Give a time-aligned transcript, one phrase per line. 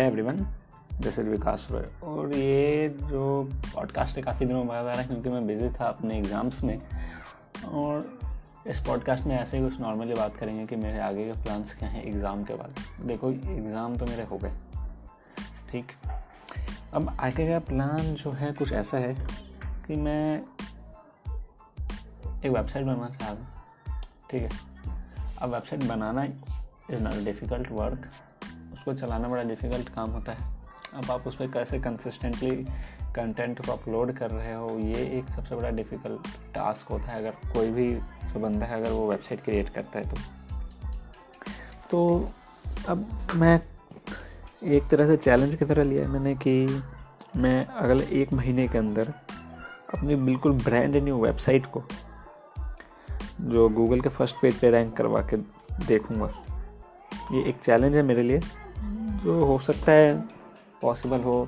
[0.00, 0.46] है everyone
[1.00, 5.06] this is Vikas Roy और ये जो पॉडकास्ट है, काफ़ी दिनों बाद आ रहा है,
[5.06, 6.78] क्योंकि मैं बिज़ी था अपने एग्ज़ाम्स में।
[7.72, 8.18] और
[8.66, 11.88] इस पॉडकास्ट में ऐसे ही कुछ नॉर्मली बात करेंगे कि मेरे आगे के प्लान्स क्या
[11.88, 14.52] हैं एग्ज़ाम के बाद देखो एग्ज़ाम तो मेरे हो गए।
[15.70, 15.92] ठीक?
[16.94, 19.14] अब आगे का प्लान जो है, कुछ ऐसा है
[19.86, 20.42] कि मैं
[22.44, 24.50] एक वेबसाइट बनाना चाह रहा हूँ। ठीक है?
[25.38, 28.08] अब वेबसाइट बनाना इज़ नॉट डिफ़िकल्ट वर्क
[28.80, 30.44] उसको चलाना बड़ा डिफ़िकल्ट काम होता है।
[30.94, 32.50] अब आप उस पर कैसे कंसिस्टेंटली
[33.14, 37.52] कंटेंट को अपलोड कर रहे हो, ये एक सबसे बड़ा डिफ़िकल्ट टास्क होता है अगर
[37.52, 40.16] कोई भी जो बंदा है, अगर वो वेबसाइट क्रिएट करता है तो।
[41.90, 42.30] तो
[42.88, 43.60] अब मैं
[44.64, 46.82] एक तरह से चैलेंज की तरह लिया है मैंने कि
[47.36, 49.12] मैं अगले एक महीने के अंदर
[49.94, 51.82] अपनी बिल्कुल ब्रांड न्यू वेबसाइट को
[53.40, 55.36] जो गूगल के फ़र्स्ट पेज पे रैंक करवा के
[55.86, 56.30] देखूँगा।
[57.32, 58.40] ये एक चैलेंज है मेरे लिए।
[59.22, 60.14] जो हो सकता है
[60.82, 61.38] पॉसिबल हो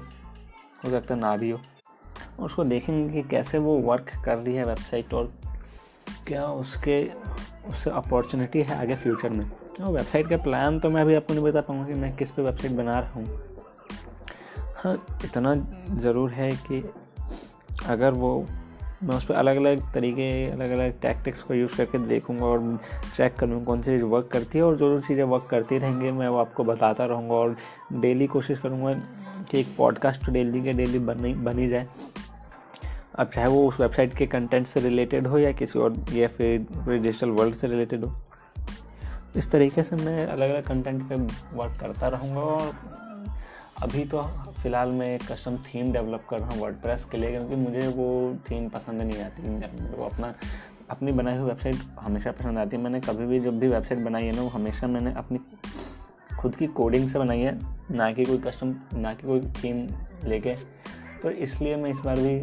[0.84, 1.58] हो सकता है ना भी हो।
[2.38, 5.32] और उसको देखेंगे कि कैसे वो वर्क कर रही है वेबसाइट और
[6.26, 7.02] क्या उसके,
[7.68, 11.44] उससे अपॉर्चुनिटी है आगे फ्यूचर में। और वेबसाइट का प्लान तो मैं अभी आपको नहीं
[11.44, 13.40] बता पाऊँगा कि मैं किस पे वेबसाइट बना रहा हूँ।
[14.76, 15.54] हाँ इतना
[16.00, 16.82] ज़रूर है कि
[17.86, 18.34] अगर वो
[19.02, 22.78] मैं उस पर अलग अलग तरीके अलग अलग टैक्टिक्स को यूज़ करके देखूँगा और
[23.16, 26.10] चेक करूँगा कौन सी चीज़ वर्क करती है और जो जो चीज़ें वर्क करती रहेंगी,
[26.10, 27.56] मैं वो आपको बताता रहूँगा और
[27.92, 28.94] डेली कोशिश करूँगा
[29.50, 31.86] कि एक पॉडकास्ट डेली के डेली बनी बनी जाए।
[33.18, 36.66] अब चाहे वो उस वेबसाइट के कंटेंट से रिलेटेड हो या किसी और, या फिर
[36.88, 38.14] डिजिटल वर्ल्ड से रिलेटेड हो।
[39.36, 41.14] इस तरीके से मैं अलग अलग कंटेंट पे
[41.56, 42.74] वर्क करता रहूँगा और
[43.82, 44.18] अभी तो
[44.62, 46.76] फ़िलहाल मैं एक कस्टम थीम डेवलप कर रहा हूँ वर्ड
[47.10, 50.34] के लिए क्योंकि मुझे वो थीम पसंद नहीं आती। मेरे को अपना
[50.90, 54.24] अपनी बनाई हुई वेबसाइट हमेशा पसंद आती है। मैंने कभी भी जब भी वेबसाइट बनाई
[54.24, 55.38] है ना वो हमेशा मैंने अपनी
[56.38, 57.58] खुद की कोडिंग से बनाई है
[57.90, 59.86] ना कि कोई कस्टम ना कि कोई थीम
[60.28, 60.54] लेके।
[61.22, 62.38] तो इसलिए मैं इस बार भी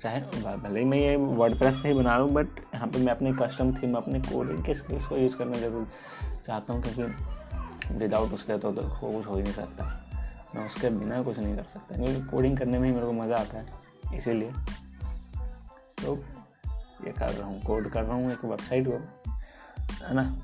[0.00, 0.20] चाहे
[0.56, 3.12] भले ही मैं ये वर्ड प्रेस पर ही बना रहा हूँ बट यहाँ पे मैं
[3.12, 5.86] अपनी कस्टम थीम अपने कोडिंग के स्किल्स को यूज़ करना ज़रूर
[6.46, 10.07] चाहता हूँ क्योंकि विदाउट उसके तो, तो कुछ हो ही नहीं सकता।
[10.54, 13.36] मैं उसके बिना कुछ नहीं कर सकता। क्योंकि कोडिंग करने में ही मेरे को मज़ा
[13.36, 13.66] आता है,
[14.14, 14.52] इसीलिए।
[16.02, 16.16] तो
[17.06, 18.98] ये कर रहा हूँ कोड कर रहा हूँ, एक वेबसाइट को,
[20.04, 20.36] है ना?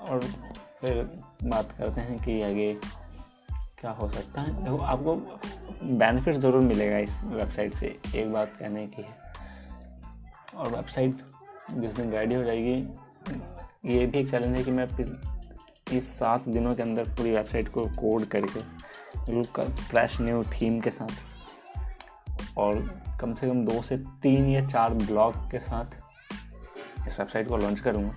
[0.00, 0.20] और
[0.80, 1.02] फिर
[1.44, 2.72] बात करते हैं कि आगे
[3.80, 5.16] क्या हो सकता है। देखो, आपको
[5.96, 9.18] बेनिफिट ज़रूर मिलेगा इस वेबसाइट से, एक बात कहने की है।
[10.54, 11.22] और वेबसाइट
[11.72, 12.74] जिस दिन रेडी हो जाएगी,
[13.94, 14.88] ये भी एक चैलेंज है कि मैं
[15.92, 18.60] इस सात दिनों के अंदर पूरी वेबसाइट को कोड करके
[19.30, 24.94] बिल्कुल फ्रेश न्यू थीम के साथ। और कम से कम दो से तीन या चार
[24.94, 25.84] ब्लॉग के साथ
[27.08, 28.12] इस वेबसाइट को लॉन्च करूँगा।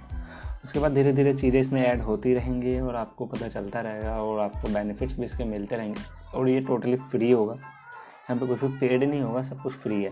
[0.64, 4.40] उसके बाद धीरे धीरे चीज़ें इसमें ऐड होती रहेंगी और आपको पता चलता रहेगा और
[4.40, 6.02] आपको बेनिफिट्स भी इसके मिलते रहेंगे।
[6.36, 10.04] और ये टोटली फ्री होगा। यहाँ पे कुछ भी पेड नहीं होगा, सब कुछ फ्री
[10.04, 10.12] है।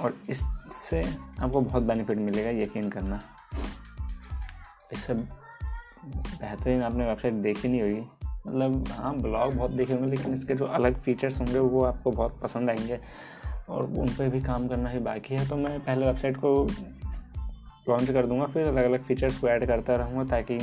[0.00, 1.02] और इससे
[1.40, 3.20] आपको बहुत बेनिफिट मिलेगा यकीन करना।
[4.92, 8.17] इससे बेहतरीन आपने वेबसाइट देखी नहीं होगी।
[8.48, 12.40] मतलब हाँ ब्लॉग बहुत देखे होंगे, लेकिन इसके जो अलग फीचर्स होंगे, वो आपको बहुत
[12.40, 13.00] पसंद आएँगे।
[13.68, 16.68] और उन पर भी काम करना ही बाकी है। तो मैं पहले वेबसाइट को
[17.88, 20.58] लॉन्च कर दूँगा, फिर अलग अलग फीचर्स को ऐड करता रहूँगा, ताकि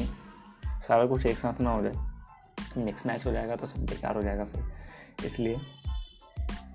[0.68, 1.94] सारा कुछ एक साथ ना हो जाए।
[2.78, 4.64] मिक्स मैच हो जाएगा तो सब बेकार हो जाएगा फिर।
[5.26, 5.58] इसलिए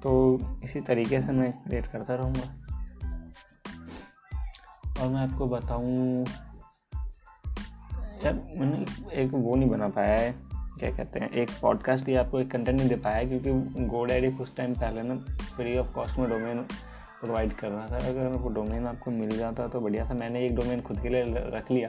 [0.03, 2.55] तो इसी तरीके से मैं क्रिएट करता रहूँगा।
[5.01, 6.27] और मैं आपको बताऊँ,
[8.25, 12.41] यार, मैंने एक वो नहीं बना पाया है। क्या कहते हैं, एक पॉडकास्ट ही आपको
[12.41, 13.51] एक कंटेंट नहीं दे पाया, क्योंकि
[13.87, 15.17] गोड आई कुछ टाइम पहले ना
[15.57, 16.59] फ्री ऑफ़ कॉस्ट में डोमेन
[17.21, 20.55] प्रोवाइड कर रहा था। अगर वो डोमेन आपको मिल जाता तो बढ़िया था, मैंने एक
[20.57, 21.89] डोमेन खुद के लिए रख लिया।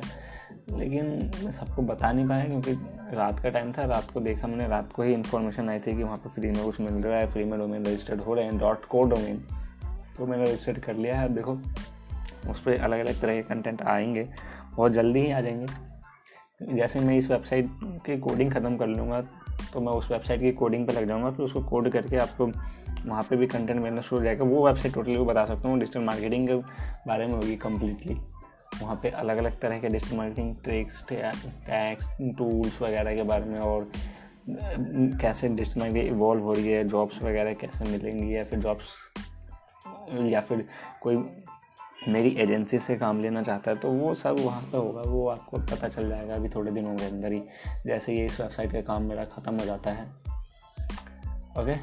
[0.78, 2.74] लेकिन मैं सबको बता नहीं पाया, क्योंकि
[3.16, 6.04] रात का टाइम था, रात को देखा मैंने, रात को ही इन्फॉर्मेशन आई थी कि
[6.04, 8.58] वहाँ पर फ्री में कुछ मिल रहा है फ्री में डोमेन रजिस्टर्ड हो रहे हैं
[8.58, 9.44] डॉट को डोमेन
[10.18, 11.60] तो मैंने रजिस्टर्ड कर लिया है। देखो,
[12.50, 14.28] उस पर अलग अलग तरह के कंटेंट आएँगे,
[14.76, 15.91] बहुत जल्दी ही आ जाएँगे।
[16.62, 17.70] जैसे मैं इस वेबसाइट
[18.06, 19.22] की कोडिंग ख़त्म कर लूँगा
[19.74, 22.46] तो मैं उस वेबसाइट की कोडिंग पर लग जाऊँगा, फिर उसको कोड करके आपको
[23.06, 25.80] वहाँ पे भी कंटेंट मिलना शुरू हो जाएगा। वो वेबसाइट टोटली वो बता सकता हूँ
[25.80, 26.56] डिजिटल मार्केटिंग के
[27.08, 28.18] बारे में होगी कम्प्लीटली
[28.82, 33.60] वहाँ पे अलग अलग तरह के digital marketing tricks tax tools वगैरह के बारे में
[33.60, 33.92] और
[35.22, 38.86] कैसे डिजिटल मार्केटिंग इवॉल्व हो रही है जॉब्स वगैरह कैसे मिलेंगी या फिर जॉब्स
[40.32, 40.66] या फिर
[41.02, 41.16] कोई
[42.02, 45.58] मेरी एजेंसी से काम लेना चाहता है तो वो सब वहाँ पे होगा, वो आपको
[45.60, 47.42] पता चल जाएगा अभी थोड़े दिनों के अंदर ही।
[47.86, 50.06] जैसे ये इस वेबसाइट का काम मेरा ख़त्म हो जाता है।
[51.58, 51.76] ओके?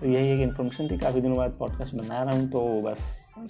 [0.00, 2.98] तो यही एक इन्फॉर्मेशन थी, काफ़ी दिनों बाद पॉडकास्ट बना रहा हूँ तो बस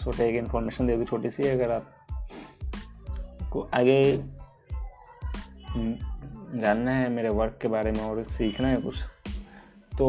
[0.02, 1.94] सोचा एक इन्फॉर्मेशन दे दूँ छोटी सी अगर आप
[3.52, 4.02] को आगे
[6.54, 9.04] जानना है मेरे वर्क के बारे में और सीखना है कुछ।
[9.98, 10.06] तो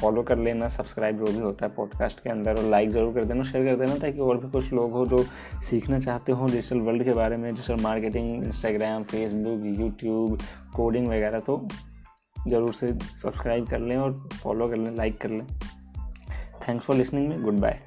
[0.00, 3.24] फॉलो कर लेना सब्सक्राइब जो भी होता है पॉडकास्ट के अंदर और लाइक ज़रूर कर
[3.24, 5.24] देना शेयर कर देना ताकि और भी कुछ लोग हो जो
[5.62, 10.38] सीखना चाहते हो डिजिटल वर्ल्ड के बारे में digital marketing Instagram Facebook YouTube
[10.76, 11.68] coding वगैरह तो
[12.48, 12.92] ज़रूर से
[13.22, 15.46] सब्सक्राइब कर लें और फॉलो कर लें लाइक कर लें।
[16.68, 17.80] थैंक्स फॉर लिसनिंग में गुड बाय